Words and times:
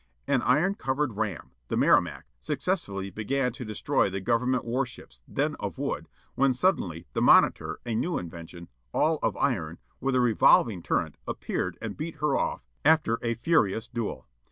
An 0.25 0.41
iron 0.41 0.73
covered 0.73 1.15
ram, 1.15 1.51
the 1.67 1.77
Merrimac, 1.77 2.25
successfully 2.39 3.11
began 3.11 3.53
to 3.53 3.63
destroy 3.63 4.09
the 4.09 4.19
Government 4.19 4.65
war 4.65 4.83
ships, 4.83 5.21
then 5.27 5.55
of 5.59 5.77
wood, 5.77 6.09
when 6.33 6.53
suddenly 6.53 7.05
the 7.13 7.21
Monitor, 7.21 7.79
a 7.85 7.93
new 7.93 8.17
invention, 8.17 8.67
all 8.95 9.19
of 9.21 9.37
iron, 9.37 9.77
with 9.99 10.15
a 10.15 10.19
revolving 10.19 10.81
turret, 10.81 11.17
appeared 11.27 11.77
and 11.83 11.97
beat 11.97 12.15
her 12.15 12.35
off, 12.35 12.65
after 12.83 13.19
a 13.21 13.35
furious 13.35 13.87
duel. 13.87 14.27